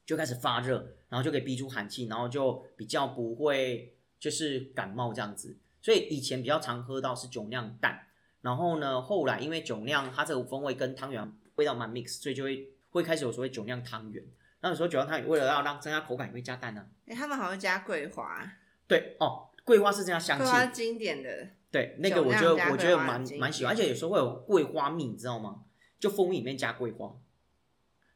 [0.07, 5.57] 就开始发热，然后就可以逼出寒气，然后就比较不会就是感冒这样子。
[5.81, 8.07] 所以以前比较常喝到是酒酿蛋，
[8.41, 14.25] 然后呢，后来因为酒酿它这个风味跟汤圆味道蛮 mix，所以就会会开始有所谓酒酿汤圆。
[14.61, 18.51] 那有时候酒酿汤圆为了要让增加口感，也会加蛋呢、哎、他们好像加桂花，
[18.89, 25.65] 对哦，桂花是这样香气，桂花经典的，对，那个我觉得我觉得蛮蛮喜欢，而且有时候会有桂花蜜，你知道吗？
[25.99, 27.13] 就蜂蜜里面加桂花。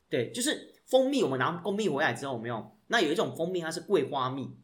[0.09, 2.79] 对，就是蜂蜜，我们拿蜂蜜回来之后，有没有？
[2.87, 4.57] 那有一种蜂蜜它是桂花蜜，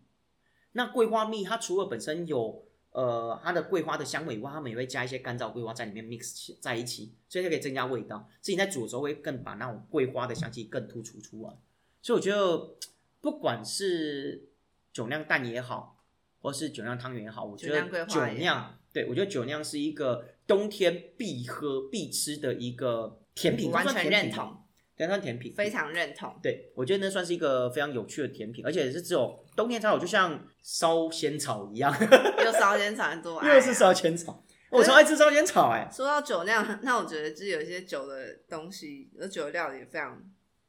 [0.71, 8.31] 那桂花蜜它除了本身有呃它的桂花的香味以外，它们也会加一些干燥桂花在里面 mix 在一起，所以它可以增加味道。
[8.41, 11.53] 自己在煮的时候会更把那种桂花的香气更突出出来。
[12.01, 12.77] 所以我觉得
[13.21, 14.51] 不管是
[14.93, 16.01] 酒酿蛋也好，
[16.41, 24.57] 或是酒酿汤圆也好，我觉得酒酿，对我觉得酒酿是一个冬天必喝必吃的一个甜品，完全认同，
[24.97, 26.33] 对，它算甜品，非常认同。
[26.41, 31.93] 对，我觉得那算是一个非常有趣的甜品，而且是只有冬天才有，就像烧仙草一样，
[32.45, 40.23] 又烧仙草多爱、啊，又是烧仙草，我超爱吃烧仙草哎、说到酒酿，那我觉得就是有一些酒的东西，有酒的料理也非常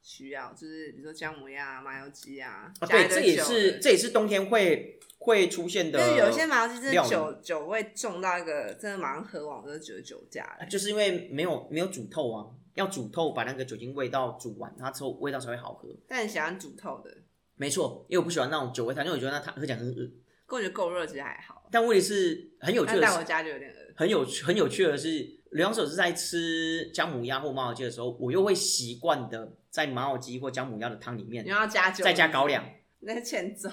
[0.06, 10.66] 需要，就是比如说姜母鸭、啊、麻油鸡啊，啊，对，这也是这也是冬天会会出现的，就是有些麻油鸡真的酒酒味重到一个真的马上喝完，我都觉得酒驾了。
[10.68, 15.90] 就是因为没有没有煮透啊，要煮透把那个酒精味道煮完，它之后味道才会好喝。
[16.08, 17.10] 但你喜欢煮透的，
[17.56, 20.08] 没错，因为我不喜欢那种酒味汤，因为我觉得那汤喝起来很恶。
[20.46, 23.94] 可我觉得够热其实还好，但问题是很有趣但带回的是，家就有点饿。
[23.96, 32.64] 很有趣很有趣的是，刘洋手是在吃姜母鸭或麻油鸡的时候，我又会习惯的在麻油鸡或姜母鸭的汤里面你要加酒，再加高粱。
[33.00, 33.70] 那欠揍。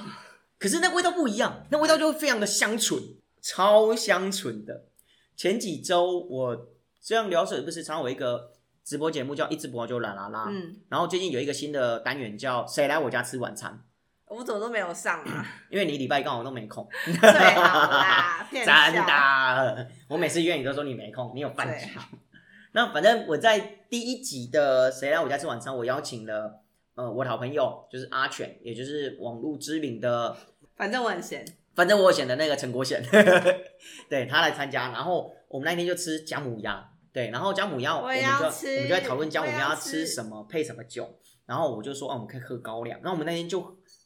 [0.58, 3.02] 可是那味道不一样，那味道就会非常的香醇，
[3.40, 4.84] 超香醇的。
[5.36, 6.68] 前几周我
[7.00, 8.52] 这样聊水不是常有一个
[8.84, 13.82] 直播节目叫一直播就啦啦啦，嗯，然后最近有一个新的单元叫谁来我家吃晚餐，
[14.32, 15.46] 我怎么都没有上啊？
[15.68, 21.86] 因为你礼拜刚好都没空，最好啦， 真的，我每次约你都说你没空，你有饭局。
[22.72, 23.58] 那反正我在
[23.90, 26.62] 第一集的谁来我家吃晚餐，我邀请了
[26.94, 30.34] 呃我的好朋友就是阿犬，也就是网络知名的
[30.76, 33.02] 反正我很闲，反正我有选的那个陈国贤，
[34.08, 41.06] 对他来参加，然后我们那天就吃姜母鸭，对，然后姜母鸭我我们就我们就在讨论姜母鸭要吃吃什么配什么酒，
[41.44, 43.60] 然后我就说哦、我们可以喝高粱，然后我们那天就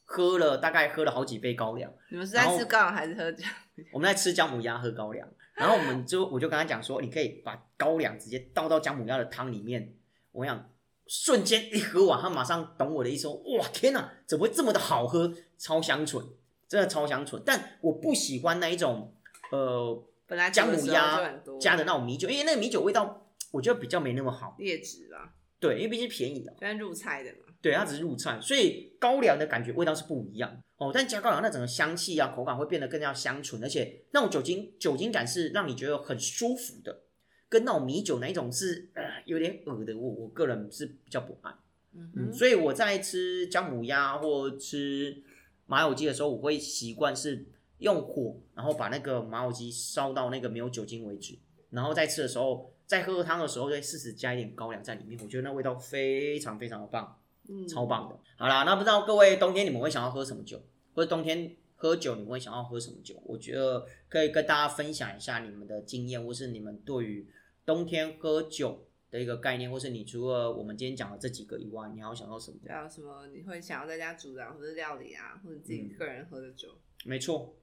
[0.08, 3.44] 喝了大概喝了好几杯高粱，你们是在吃高粱还是喝酒？
[3.92, 9.92] 我们在吃姜母鸭喝高粱，然后我们就我就跟他讲说，你可以把高粱直接倒到姜母鸭的汤里面，
[10.30, 10.70] 我想
[11.08, 16.24] 瞬间一喝完，他马上懂我的意思说，哇天哪，怎么会这么的好喝，超香醇，
[16.68, 19.12] 真的超香醇，但我不喜欢那一种
[19.50, 21.20] 呃本来姜母鸭
[21.60, 27.38] 加的那种米酒，因为那个米酒味道我觉得比较没那么好，劣质吧，对，因为毕竟便宜的，虽然入菜的嘛。
[27.66, 30.92] 对，它只是入菜，所以高粱的感觉味道是不一样哦。
[30.94, 37.00] 但加高粱那整个香气啊，口感会变得更加香醇，而且那种酒精酒精感是让你觉得很舒服的，
[37.48, 41.52] 跟那种米酒那一种是呃有点恶的，我我个人是比较不爱。
[41.92, 45.20] 嗯，嗯，所以我在吃姜母鸭或吃
[45.66, 47.44] 麻油鸡的时候，我会习惯是
[47.78, 51.36] 用火，然后把那个麻油鸡烧到那个没有酒精为止，
[51.70, 57.18] 然后再吃的时候，在喝汤的时候再适时加一点高粱在里面，我觉得那味道非常非常的棒。
[57.48, 58.18] 嗯超棒的。
[58.36, 60.62] 好啦，那不知道各位冬天你们会想要喝什么酒，
[60.94, 63.14] 或者冬天喝酒你们会想要喝什么酒？
[63.24, 67.28] 我觉得可以跟大家分享一下你们的经验，或是你们对于
[67.64, 72.58] 冬天喝酒的一个概念，或是你除了我们今天讲的这几个以外，你还要想到什么？
[72.62, 76.68] 对啊，什么你会想要在家煮的啊，或者料理啊，或者自己嗯个人喝的酒？
[77.04, 77.54] 没错，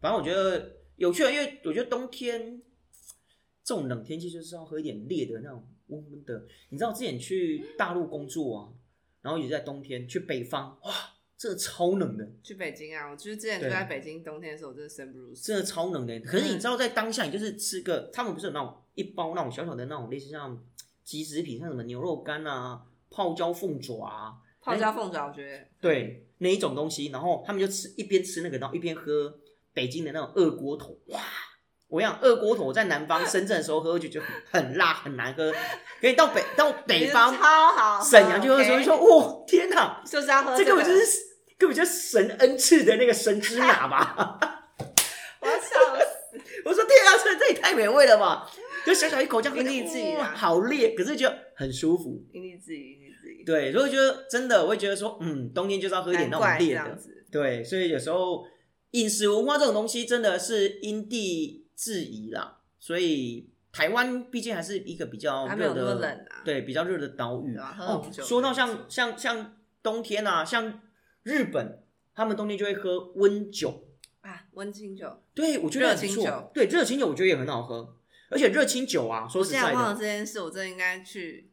[0.00, 2.60] 反正我觉得有趣的，因为我觉得冬天
[3.62, 6.44] 这种冷天气就是要喝一点烈的那种温温的。
[6.70, 8.72] 你知道之前去大陆工作啊，
[9.22, 10.92] 然后也是在冬天去北方，哇，
[11.36, 12.28] 真的超冷的。
[12.42, 15.46] 去北京啊，我就是之前就在北京，冬天的时候我真的生不如死。
[15.46, 16.18] 真的超冷的。
[16.20, 20.58] 可是你知道，在当下，你就是吃个，他们不是有那种一包那种小小的那种类似像
[21.04, 29.38] 即食品，像什么牛肉干啊、泡椒凤爪啊，泡椒凤爪，我觉得对那一种东西，然后他们就吃一边吃那个，然后一边喝
[29.72, 31.20] 北京的那种二锅头，哇！
[31.88, 35.52] 我想二锅头我在南方深圳的时候喝就觉得很很辣很难喝，
[36.00, 38.84] 可以到北到北方超好喝，沈阳就喝的时候 OK？
[38.84, 41.18] 就说哇天哪，就是要喝这个根本就是
[41.56, 44.38] 根本就是神恩赐的那个神之 拿吧。
[45.40, 46.40] 我要笑死。
[46.64, 48.48] 我说天啊，这这也太美味了吧！
[48.84, 52.22] 就小小一口这样喝，因地制宜啦哇好烈，可是就很舒服。
[52.32, 53.44] 因地制宜，因地制宜。
[53.44, 56.98] 对，所以我觉得真的，我会觉得说，嗯，冬天就是要喝一点那种烈的。
[57.30, 58.44] 对，所以有时候
[58.90, 66.42] 饮食文化这种东西真的是因地制宜啦，所以台湾毕竟还是一个比较热的，冷啊。
[66.44, 67.54] 对，比较热的岛屿。
[67.54, 70.82] 对啊说到像像像冬天啊，像
[71.22, 71.84] 日本，
[72.16, 73.84] 他们冬天就会喝温酒。
[74.22, 75.22] 啊，温清酒。
[75.32, 76.50] 对，我觉得很不错清酒。
[76.52, 77.96] 对，热清酒我觉得也很好喝，
[78.28, 81.52] 而且热清酒啊，说实在我忘了的，这件事，我真的应该去。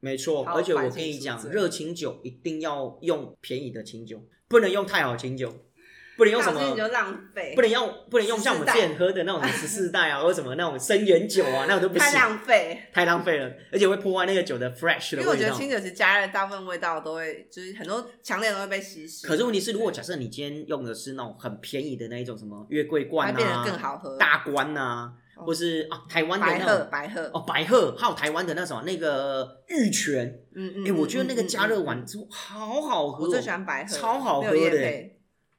[0.00, 0.46] 没错。
[0.46, 5.54] 而且我跟你讲，热清酒一定要用便宜的清酒，不能用太好清酒，
[6.16, 12.82] 不能用什么浪费，不能用不能用像我们之14代前喝的那种十四代啊， 或者什么那种生源酒啊，那种都不行太，浪费。
[12.92, 15.22] 太浪费了，而且会破坏那个酒的 fresh 的味道。
[15.22, 19.26] 因为我觉得清酒其实加热大部分味道都会，就是很多强烈都会被稀释。
[19.26, 24.16] 可是问题是，如果假设你今天用的是那种很便宜的那一种什么月桂冠啊变得啊、更好喝。
[24.18, 27.30] 大关啊，哦或是啊台湾的白鹤，那种白鹤。
[27.32, 30.86] 哦白鹤，还有台湾的那什么那个玉泉，嗯嗯。
[30.86, 35.04] 哎、我觉得那个嗯加热，完之后好好喝、哦，我最喜欢白鹤，超好喝的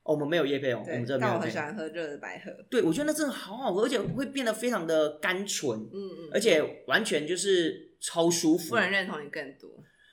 [0.03, 1.57] 哦，我们没有叶配哦，我们对，但我很喜。
[1.57, 2.51] 欢喝热的白鹤。
[2.69, 6.29] 对，我觉得那真的好好喝，而且会变得非常的甘纯，嗯嗯。
[6.33, 8.75] 而且完全就是超舒服不。
[8.75, 9.69] 能认同你更多，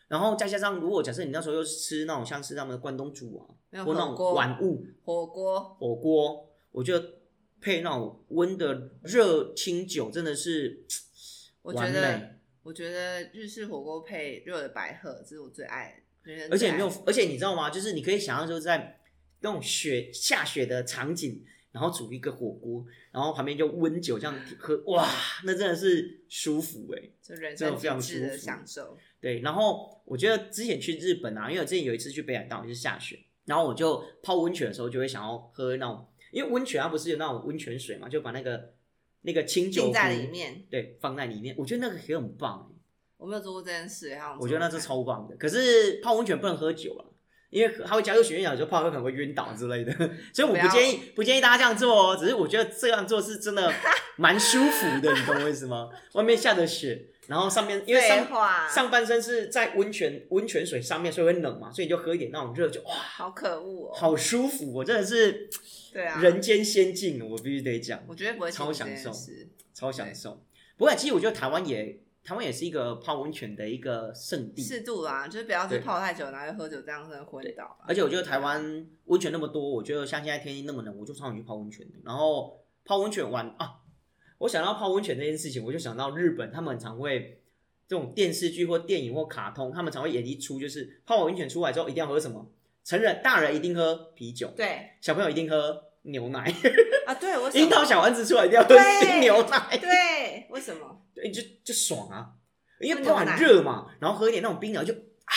[0.09, 7.05] 然后再加上，如果假设你那时候又是吃那种像是他们的关东煮啊，或那种火锅，碗物火锅火锅，我觉得
[7.61, 10.85] 配那种温的热清酒真的是
[11.63, 12.29] 完我觉得美，
[12.63, 16.03] 我觉得日式火锅配热的白鹤，这是我最爱
[16.51, 17.71] 而且没有，而且你知道吗？
[17.71, 19.00] 就是你可以想象，就是在
[19.41, 25.09] 那种雪下雪的场景，然后煮一个火锅，然后旁边就温酒这样喝，哇，
[25.45, 28.99] 那真的是舒服哎、就人真的非常舒服享受。
[29.21, 38.73] 对，然后我觉得之前去日本啊，因为我之前有一次去北海道就是下雪，然后我就泡温泉的时候就会想要喝那种，因为温泉它不是有那种温泉水嘛，就把那个
[39.23, 42.77] 那个清酒浸在里面，对，放在里面，我觉得那个也很棒欸
[43.19, 45.37] 我没有做过这件事，我觉得那是超棒的。
[45.37, 47.05] 可是泡温泉不能喝酒啊，
[47.51, 49.93] 因为它会加入血液，有时候泡喝可能会晕倒之类的，
[50.33, 52.17] 所以我不建议不建议大家这样做哦。
[52.17, 53.73] 只是我觉得这样做是真的
[54.17, 55.91] 蛮舒服的，你懂我意思吗？
[56.13, 58.27] 外面下着雪，然后上面因为上，
[58.69, 63.93] 上半身是在温泉温泉水上面，所以会冷嘛，所以你就喝一点那种热酒，哇，好可恶哦。
[63.95, 65.49] 好舒服，我真的是
[65.93, 69.11] 对啊，人间仙境，我必须得讲，我绝对不会超享受
[69.75, 70.41] 超享受。
[70.77, 77.79] 不过其实我觉得台湾也台湾也是一个泡温泉的一个圣地，适度啦，就是不要是对泡太久，然后喝酒，这样真的昏倒。
[77.87, 81.87] 而且我觉得台湾温泉那么多，我觉得像现在天气那么冷，我就超想去泡温泉。
[82.05, 83.77] 然后泡温泉玩啊，
[84.39, 87.43] 我想到泡温泉这件事情，我就想到日本，他们很常会
[87.89, 92.51] 这种电视剧或电影或卡通，他们常会演一出，就是泡完温泉出来之后一定要喝什么？
[92.85, 96.53] 成人大人一定喝啤酒，对小朋友一定喝牛奶，
[97.07, 97.85] 啊，对，樱桃？
[97.85, 101.00] 小丸子出来一定要喝冰牛奶，对，为什么？
[101.21, 102.31] 对，就就爽啊，
[102.81, 105.35] 因为泡很热嘛，然后喝一点那种冰凉就啊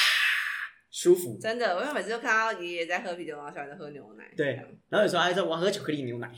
[0.90, 1.38] 舒服。
[1.42, 4.32] 真的，因为每次都看到爷爷在喝啤酒，然后小孩在喝牛奶。
[4.38, 4.54] 对
[4.90, 6.32] 然后有时候还说我要喝巧克力牛奶。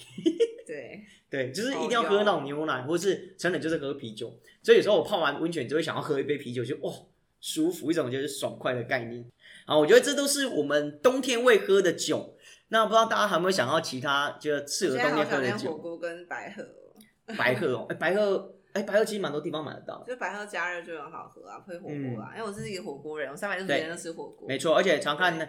[0.66, 4.36] 对， 对，就是一哦定要喝那种牛奶，或是真的就是喝啤酒。
[4.64, 7.08] 所以有时候我泡完温泉就会想要喝一杯啤酒，就哦
[7.40, 9.24] 舒服，一种就是爽快的概念。
[9.66, 12.36] 啊，我觉得这都是我们冬天会喝的酒。
[12.70, 15.78] 那不知道大家还有没有想到其他就适合冬天喝的想念火？
[15.78, 20.04] 锅跟白鹤哦，白鹤哦，哎，白鹤，哎，白鹤其实蛮多地方买得到。
[20.06, 22.34] 就白鹤加热就很好喝啊，配火锅啊。
[22.36, 24.46] 因为我是一个火锅人，我三百六十天都吃火锅。
[24.48, 25.48] 没错，而且常看那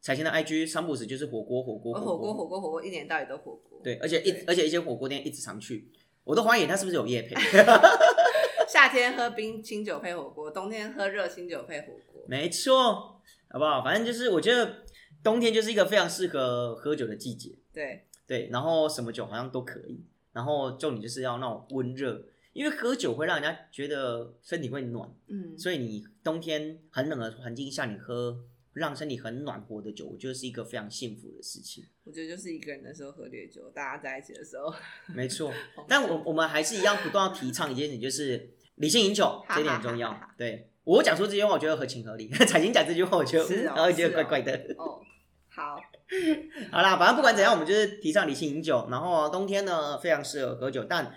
[0.00, 3.80] 彩琴的 IG 三不死就是火锅，火锅，我火锅火锅火锅一年到底都火锅。
[3.82, 5.90] 对，而且一对而且一些火锅店一直常去，
[6.22, 7.34] 我都怀疑他是不是有夜配。
[8.68, 12.24] 夏天喝冰清酒配火锅，冬天喝热清酒配火锅。
[12.28, 13.82] 没错，好不好？
[13.82, 14.84] 反正就是我觉得
[15.24, 28.36] 冬天就是一个非常适合喝酒的季节，对，对，然后什么酒好像都可以，然后重点就是要那种温热，因为喝酒会让人家觉得身体会暖，嗯，所以你冬天很冷的环境下，你喝
[28.72, 31.84] 让身体很暖和的酒，我觉得是一个非常幸福的事情。
[32.04, 34.72] 我觉得就是一个人的时候喝烈酒，大家在一起的时候。
[35.14, 35.52] 没错，
[35.88, 40.18] 但我我们还是一样不断要提倡一件事情，就是理性饮酒，这一点很重要。
[40.36, 44.52] 对我讲出这句话，我觉得合情合理；彩琴讲这句话，我觉得然后觉得怪怪的。
[44.76, 45.00] 哦，
[45.48, 45.78] 好，
[46.72, 48.88] 好啦，反正不管怎样，我们就是提倡理性饮酒。
[48.90, 51.14] 然后冬天呢，非常适合喝酒，但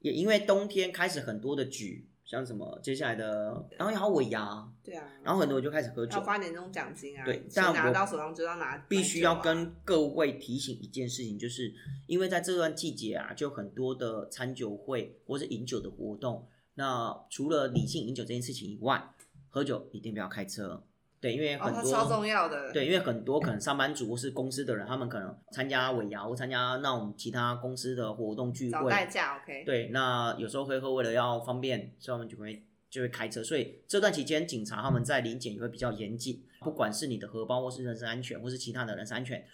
[0.00, 6.24] 也因为冬天开始很多的局，像什么接下来的，然后还有尾牙，对啊，然后很多人就开始喝要酒。
[6.24, 11.72] 发年终奖金啊，对钱但拿到手上就要拿，必须要跟各位提醒一件事情，就是
[12.06, 16.46] 因为在这段季节啊，就很多的餐酒会或是饮酒的活动。
[16.74, 19.12] 那除了理性饮酒这件事情以外，
[19.48, 20.82] 喝酒一定不要开车。
[21.20, 39.46] 对，因为哦，很多、它超重要的，对，因为很多可能上班族或是公司的人，他们可能参加尾牙或参加那种其他公司的活动聚找会，代驾，OK，对，那有时候会喝为了要方便，所以他们就会就会开车，所以这段期间警察他们在临检也会比较严谨，不管是你的荷包或是人身安全，或是其他的人身安全，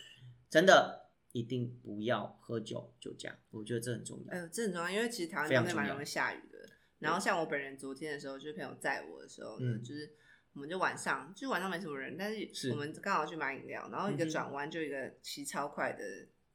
[0.49, 4.33] 真的一定不要喝酒酒驾，我觉得这很重要。
[4.33, 6.59] 哎很重要，因为其实台湾非常重要冬天蛮容易下雨的。
[7.01, 10.11] 然后像我本人昨天的时候，就是朋友载我的时候呢，嗯就是
[10.57, 16.03] 我们就晚上，就晚上没什么人，但是是我们刚好去买饮料，然后一个转弯就一个骑超快的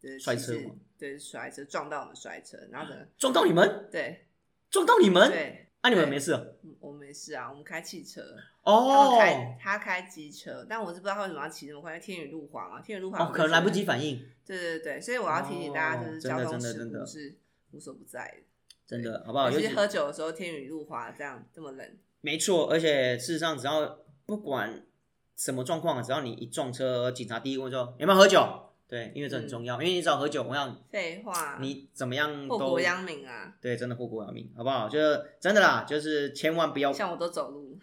[0.01, 4.25] 的摔车吗对，摔车撞到我们摔车，然后整个 撞到你们，对
[4.71, 6.33] 撞到你们，对，啊，你们没事
[6.63, 8.23] 嗯我没事啊，我们开汽车，
[8.63, 9.55] 他们开哦。
[9.61, 13.83] 他开机车，但我是不知道他为什么要骑那么快，因为天雨路滑嘛，天雨路滑哦，可能来不及。
[13.83, 17.35] 反应，对对对，所以我要提醒大家，哦就是交通事故是
[17.69, 18.43] 无所不在的。
[18.87, 19.49] 真的好不好？
[19.51, 23.97] 其尤其喝酒的时候，天雨路滑，这样这么冷，没错，而且事实上，只要
[24.27, 24.83] 不管
[25.35, 28.47] 什么状况，只要你一撞车，警察第一个问说有没有喝酒，
[28.87, 33.51] 对，因为这很重要，因为你只要喝酒，我想废话，你怎么样都祸国殃民啊！
[33.59, 34.87] 对，真的祸国殃民，好不好？
[34.87, 37.75] 就是真的啦，就是千万不要，像我都走路，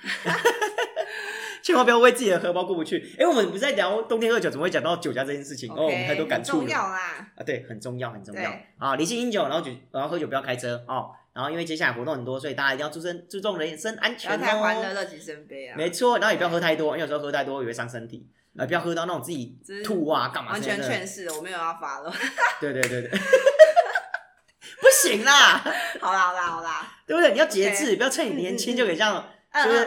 [1.64, 3.16] 千万不要为自己的荷包过不去。
[3.18, 5.68] 哎，我们不是在聊冬天喝酒，怎么会讲到酒驾这件事情？
[5.72, 7.32] 哦，我们太多感触了很重要啦。
[7.34, 8.94] 啊，对，很重要，很重要对啊！
[8.94, 11.10] 理性饮酒，然后酒，然后喝酒不要开车哦。
[11.38, 14.34] 然后因为接下来活动很多，所以大家一定要注身注重人身安不全哦。
[14.34, 15.76] 要太欢乐，乐极生悲啊！
[15.76, 18.28] 没错，然后也不要喝太多，因为有时候喝太多也会伤身体。
[18.58, 22.12] 啊，不要喝到那种自己吐啊，干嘛完全劝世，我没有要发了。
[22.60, 23.10] 对对对对，
[24.82, 25.62] 不行啦，
[26.00, 27.30] 好啦好啦好啦，对不对？
[27.30, 29.84] 你要节制，不要趁你年轻就给这样，嗯就是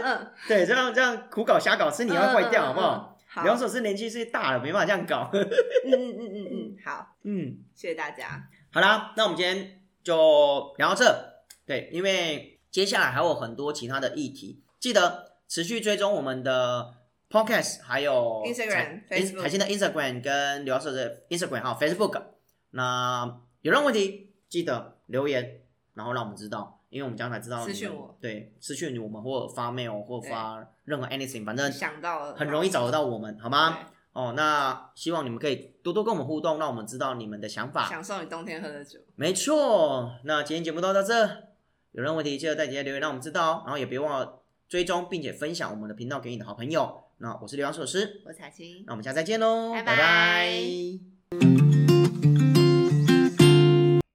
[0.48, 3.20] 对，这样这样苦搞瞎搞，身体要坏掉，好不好？？
[3.28, 5.30] 好，两手是年纪是大了，没办法这样搞。
[5.36, 5.42] 嗯
[5.92, 8.42] 嗯嗯嗯嗯，好，嗯，谢谢大家。
[8.72, 11.31] 好啦，那我们今天就聊到这。
[11.66, 16.94] 对，因为接下来还有很多其他的议题，记得持续追踪我们的
[17.30, 22.22] podcast，还有 Instagram 台 Facebook 台新的 Instagram 跟刘老师的 Instagram 还有 Facebook。
[22.72, 25.62] 那有任何问题记得留言，
[25.94, 33.78] 然后让我们知道，因为我们将来知道私讯我，对，私讯我们或发 mail 或发任何 anything，反正想到了，很容易找得到我们，好吗？
[34.14, 37.88] 哦，那希望你们可以多多跟我们互动，让我们知道你们的想法。
[37.88, 39.00] 享受你冬天喝的酒。
[39.16, 41.30] 没错，那今天节目都到这，
[41.94, 43.62] 有任何问题，记得在底下留言，让我们知道哦。
[43.66, 47.04] 然后也别忘了追踪并且分享我们的频道给你的好朋友。
[47.18, 50.52] 那我是刘洋寿师，我是彩青，那我们下次再见喽，拜拜。